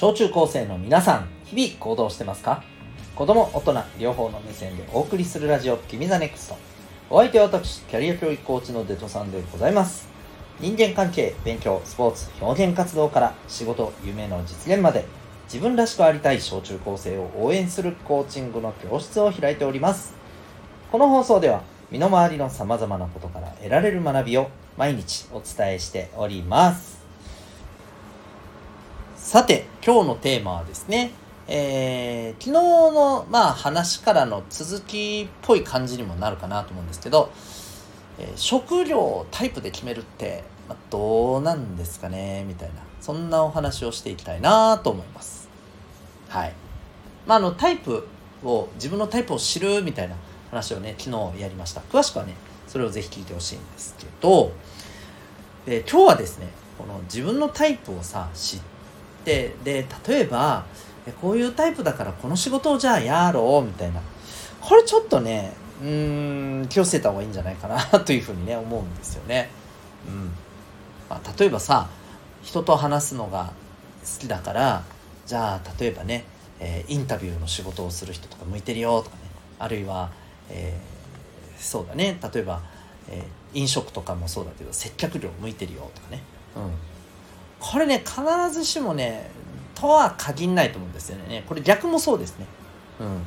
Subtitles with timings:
[0.00, 2.62] 小中高生の皆さん日々行動してますか？
[3.16, 6.56] 子供大人両方の目線でお送りするラジオ「君ザネクスト。
[7.10, 10.06] お相手は私キャリア教育コーチのデトさんでございます。
[10.60, 15.04] 人間関係勉強スポーツ表現活動から仕事夢の実現まで
[15.52, 20.14] 自分らしくありたい小中高生を応援するコーチングの教室を開いております。
[20.92, 26.97] この放送では身の回りの様々なことから得られる学びを毎日お伝えしております。
[29.28, 31.10] さて今日のテーマはですね
[31.46, 37.30] えー、昨日の、まあ、話からの続きっぽい感じにもなるかなと思うんですけど、
[38.18, 45.50] えー、食料タイプで決めるって、まあ、どうなんですかねみたいなそんなお話をしていきたいなと思います。
[46.30, 46.54] はい。
[47.26, 48.08] まああのタイプ
[48.42, 50.16] を自分のタイプを知るみたいな
[50.50, 51.82] 話をね昨日やりました。
[51.82, 52.32] 詳しくはね
[52.66, 54.52] それをぜひ聞いてほしいんですけど、
[55.66, 58.77] えー、今日はですねこの自分のタイプをさ知って
[59.64, 60.64] で例えば
[61.20, 64.00] こういうタイプだからこの仕事をじゃあやろうみたいな。
[64.60, 69.48] これちょっとねうん気をつけた方がいいんじゃないかなというふうにね思うんですよね。
[70.06, 70.30] うん。
[71.08, 71.88] まあ、例えばさ
[72.42, 73.52] 人と話すのが
[74.02, 74.84] 好きだから
[75.26, 76.24] じゃあ例えばね、
[76.60, 79.22] えー、インタビューの仕事をする人とか向いてるよとかね
[79.58, 80.10] あるいは、
[80.50, 82.18] えー、そうだね。
[82.32, 82.62] 例えば、
[83.08, 86.22] えー、飲食とかもそうだけど接客業向いてるよとかね、
[86.56, 86.62] うん、
[87.60, 89.30] これね必ずしもね
[89.74, 91.44] とは限らないと思うんですよね。
[91.46, 92.46] これ逆もそうですね。
[93.00, 93.22] うん。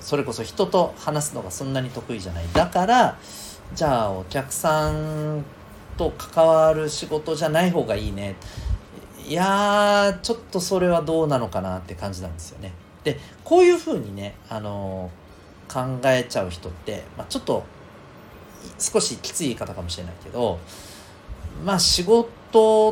[0.00, 2.44] それこそ人と話すのがそんなに得意じゃない。
[2.52, 3.18] だから
[3.74, 5.44] じゃあお客さん
[5.96, 8.36] と関わる仕事じゃない方がいいね。
[9.26, 12.72] いやちょっとそれはどうなのかなって感じなんですよね。
[13.04, 15.10] でこういうふうにねあの
[15.68, 17.64] 考えちゃう人って、まあ、ちょっと
[18.78, 20.58] 少しきつい言い方かもしれないけど
[21.64, 22.28] まあ仕事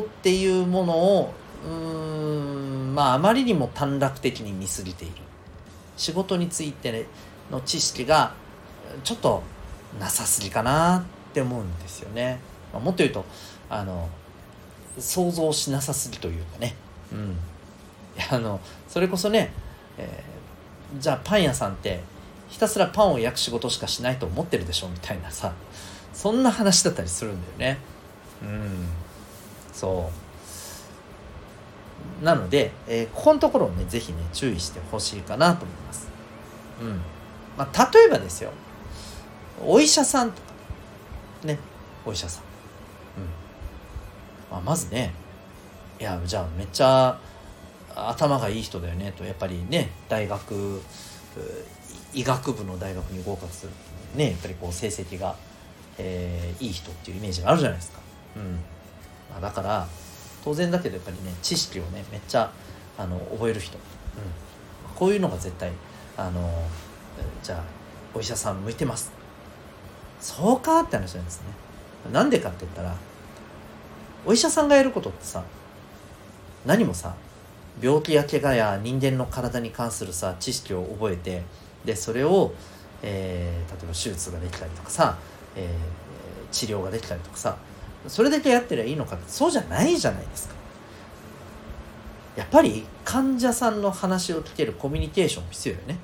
[0.01, 1.33] っていうものを
[1.65, 5.15] うーんまああまりにも短絡的に見過ぎている。
[5.97, 7.07] 仕事について
[7.51, 8.33] の知識が
[9.03, 9.43] ちょっと
[9.99, 12.39] なさすぎかなって思うんですよね、
[12.73, 13.25] まあ、もっと言うと
[13.69, 14.09] あの
[14.99, 16.75] 想像しなさすぎというかね。
[17.11, 17.37] うん。
[18.31, 19.51] あのそれこそね、
[19.97, 22.01] えー、じゃあパン屋さんって
[22.47, 25.53] ひたすらパンを焼く仕事しかしないと思ってるでしょみたいなさ
[26.13, 27.79] そんな話だったりするんだよね。
[28.41, 28.87] うん。
[29.75, 30.09] そ
[32.21, 36.07] うなので、えー、ここのところをね、ぜひね、注意してほしいかなと思います。
[36.81, 37.01] うん。
[37.57, 38.51] まあ、例えばですよ、
[39.61, 40.47] お医者さんとか、
[41.43, 41.59] ね、
[42.05, 42.43] お医者さん。
[42.43, 42.49] うん。
[44.49, 45.13] まあ、まずね、
[45.99, 47.19] いや、じゃあめっちゃ
[47.95, 50.81] 頭がいい人だよねと、やっぱりね、大学、
[52.13, 53.71] 医学部の大学に合格する
[54.15, 55.35] ね、やっぱりこう成績が、
[55.97, 57.99] えー、いい人っていうイメージがあるじゃないですか。
[58.37, 58.59] うん。
[59.31, 59.87] まあ、だから、
[60.45, 62.51] 当然だけどやっぱりね知識をねめっちゃ
[62.99, 63.81] あの覚える人、うん、
[64.95, 65.71] こういうのが絶対
[66.15, 66.49] あの
[67.41, 67.63] じゃあ
[68.13, 69.11] お医者さん向いてます。
[70.21, 71.47] そうかって話なんですね。
[72.13, 72.95] なんでかって言ったら
[74.23, 75.43] お医者さんがやることってさ
[76.63, 77.15] 何もさ
[77.81, 81.41] 病気や怪我や人間の体に関するさ知識を覚えて
[81.83, 82.53] でそれを、
[83.01, 85.17] えー、例えば手術ができたりとかさ、
[85.55, 87.57] えー、治療ができたりとかさ
[88.07, 90.55] それだけやってりゃいいのかってそうじゃないじゃないですか。
[92.35, 95.97] やっぱり患者さんの話を聞けるコミュニケーション必要よね。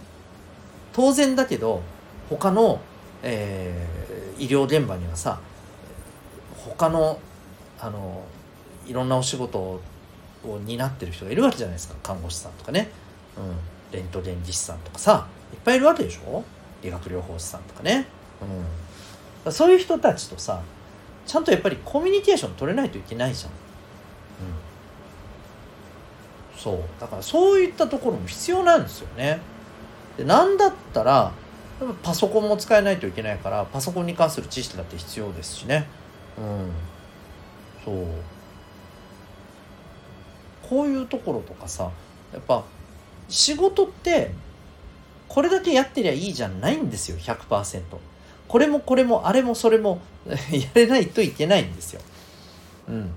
[0.94, 1.82] 当然だけど
[2.30, 2.80] 他の、
[3.22, 5.40] えー、医療現場にはさ
[6.58, 7.20] 他の
[7.80, 8.24] あの
[8.88, 9.82] いろんなお仕事を
[10.66, 11.96] 担ってる人がいるわけじゃないですか。
[12.02, 12.90] 看護師さんとかね、
[13.38, 16.44] うん、レントゲン技師さんとかさいっぱいいるわけでしょ。
[16.82, 18.08] 理学療法士さんとかね、
[19.46, 20.62] うん、そういう人たちとさ
[21.26, 23.52] ちゃんとやっぱりコミュニケーション取れないといけないじゃん。
[23.52, 23.54] う
[26.58, 29.40] ん、そうだからそういったところも必要なんですよね。
[30.18, 31.32] でなんだったら
[32.04, 35.88] パソコンも使えないといけないからパソコンに関する知識だって必要ですしね。
[36.38, 36.72] うん、
[37.84, 38.06] そう
[40.68, 41.92] こういうところとかさ
[42.34, 42.64] やっぱ
[43.28, 44.32] 仕事って
[45.28, 47.82] これだけやってりゃいいじゃないんですよ100%。
[48.52, 50.36] これもこれもあれもそれも や
[50.74, 52.02] れないといけないんですよ。
[52.90, 53.10] うん、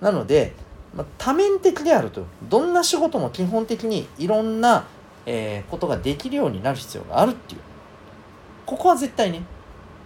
[0.00, 0.54] なので、
[0.94, 2.22] まあ、多面的であると。
[2.44, 4.86] どんな仕事も基本的にいろんな、
[5.26, 7.60] えー、ことができるようになる必要があるっていう。
[8.64, 9.42] ここは絶対ね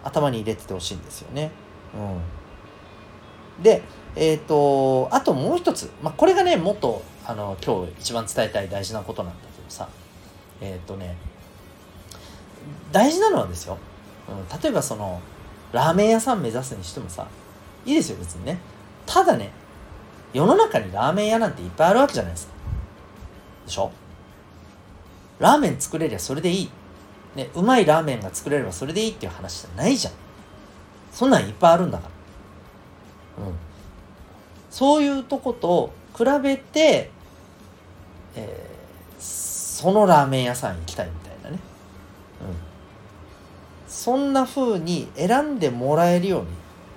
[0.02, 1.52] 頭に入れててほしいんですよね。
[1.94, 3.82] うん、で
[4.17, 9.88] えっ、ー、とあともう一つ、まあ、これがねもっとあの今日一番伝えたい大事なことなんだけどさ。
[10.61, 11.17] えっ、ー、とね
[12.91, 13.79] 大事なのはですよ。
[14.62, 15.20] 例えばその
[15.72, 17.26] ラーメン屋さん目指すにしてもさ
[17.84, 18.58] いいですよ別にね
[19.06, 19.50] ただね
[20.32, 22.52] 世の中にラーメン屋なんていっぱいあるわけじゃないですか。
[23.66, 23.90] でしょ？
[25.40, 26.70] ラーメン作れりゃそれでいい。
[27.34, 30.12] ね、うまいラーメンが作れればそれでいいっていう話じゃないじゃん。
[31.12, 32.08] そんなんいっぱいあるんだか
[33.38, 33.44] ら。
[33.44, 33.54] うん。
[34.70, 37.10] そういうとこと比べて、
[38.36, 41.29] えー、そのラーメン屋さん行きたいみたいな。
[44.00, 46.49] そんな風に選んでもらえるように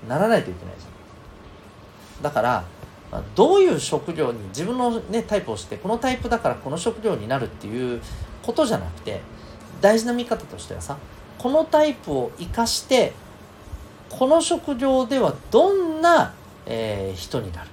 [0.07, 2.23] ならないといけないじゃん。
[2.23, 2.63] だから、
[3.11, 8.01] あどういう職業に自分のねタイプをしてこのタイプだからこの職業になるっていう
[8.41, 9.19] ことじゃなくて
[9.81, 10.97] 大事な見方としてはさ
[11.37, 13.11] このタイプを生かして
[14.09, 16.33] この職業ではどんな、
[16.65, 17.69] えー、人になる、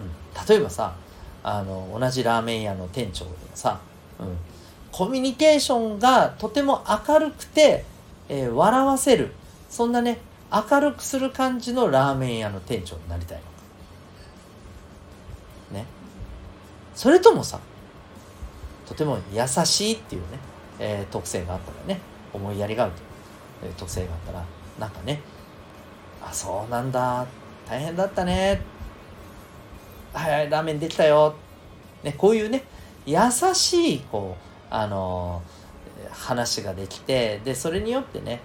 [0.00, 0.96] うん、例えばさ
[1.42, 3.80] あの同じラーメン屋の店長でさ、
[4.18, 4.26] うん、
[4.90, 7.84] コミュニケーションがとても明るくて、
[8.28, 9.32] えー、笑わせる。
[9.68, 10.18] そんなね
[10.52, 13.40] 明るくする感じのラーメン屋の店長になりたい
[15.70, 15.78] の。
[15.78, 15.86] ね。
[16.94, 17.58] それともさ
[18.86, 20.26] とても優しいっていうね、
[20.78, 22.00] えー、特性があったらね
[22.32, 22.98] 思いやりがあると。
[22.98, 23.04] いう、
[23.64, 24.44] えー、特性があったら
[24.78, 25.20] なんかね
[26.22, 27.26] あそうなんだ。
[27.68, 28.60] 大変だったね。
[30.12, 31.34] はいラーメンできたよ、
[32.04, 32.62] ね、こういうね
[33.04, 33.18] 優
[33.52, 35.63] しいこうあのー、
[36.14, 38.40] 話ができてでそれによってね、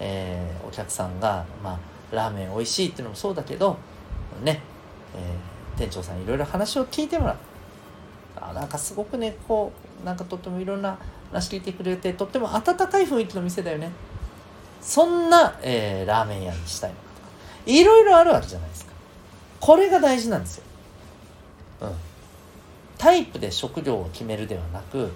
[0.00, 1.78] えー、お客さんがまあ
[2.14, 3.76] ラーメン美味しいっていうのもそうだけど
[4.42, 4.60] ね、
[5.16, 7.36] えー、店長さんいろいろ話を聞いてもらう
[8.36, 9.72] あなんかすごくねこ
[10.02, 10.98] うなんかとってもいろんな
[11.30, 13.90] 話聞いてくれてとっても温かい雰囲気の店だよね。
[14.80, 16.96] そんな、えー、ラーメン屋にしたいの。
[16.96, 17.28] かとか
[17.64, 18.92] いろいろあるわけじゃないですか。
[19.60, 20.64] これが大事なんですよ、
[21.80, 21.92] うん、
[22.98, 25.10] タイプで職業を決めるではなく、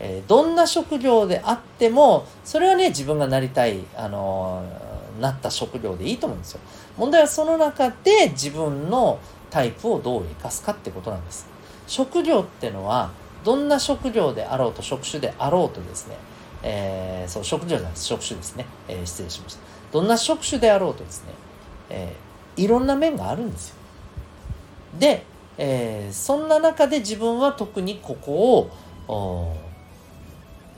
[0.00, 6.60] えー、どんな職業であってもそれはね自分がなりたい、あのー、なった職業でいいと思うんですよ。
[6.96, 9.18] 問題はその中で自分の
[9.50, 11.46] タイプをどう生かすかってことなんです。
[11.86, 13.10] 職業ってのは
[13.44, 16.16] どんな職業であろうと職種であろうとですね、
[16.62, 18.06] えー、そう職業じゃないです。
[18.06, 19.60] 職種ですね、えー、失礼しました。
[19.92, 21.32] どんな職種であろうとですね、
[21.90, 23.76] えー、いろんな面があるんですよ。
[24.98, 25.24] で、
[25.58, 28.68] えー、そんな中で自分は特にここ
[29.06, 29.56] を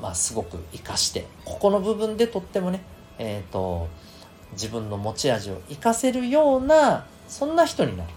[0.00, 2.82] まあすごく生かしてここの部分でとってもね
[3.18, 3.88] えっ、ー、と
[4.52, 8.10] 自分の持ち味を生かせるようなそんな人になる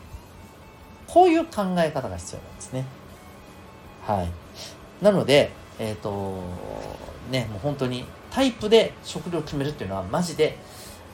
[1.08, 2.86] こういう考え方が必要なんですね。
[4.06, 4.30] はい。
[5.04, 6.40] なので、えっ、ー、と、
[7.32, 10.58] ね、もう本当にタイプで食料を決めるっていうのはマジで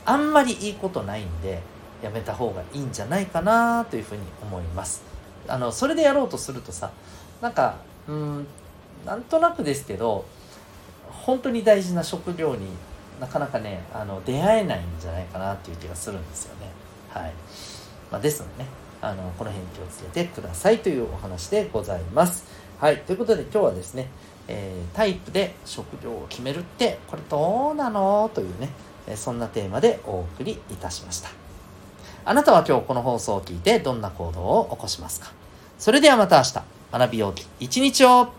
[0.06, 1.62] あんまりいいことないんで、
[2.04, 5.02] やめた方がいいんじゃないかなというふうに思います。
[5.48, 6.92] あの、それでやろうとするとさ、
[7.42, 7.78] なんか、
[8.08, 8.48] うん、
[9.06, 10.26] なんとなくですけど、
[11.26, 12.68] 本当に大事な食料に
[13.20, 16.70] なかなかね、あの、出会えないんじゃないかなっていう気がするんですよね。
[17.10, 17.34] はい。
[18.12, 18.70] まあ、ですのでね、
[19.02, 22.46] あのこの辺気をつけてくださいというお話でございます。
[22.80, 22.98] はい。
[23.02, 24.08] ということで今日はですね、
[24.48, 28.30] えー、タイプで職業を決めるってこれどうなの？
[28.34, 28.70] というね、
[29.16, 31.30] そんなテーマでお送りいたしました。
[32.24, 35.32] あなたは今日この放送を聞いてどんな行動を起こしますか？
[35.78, 36.62] それではまた明日、
[36.92, 38.30] 学びようき一日を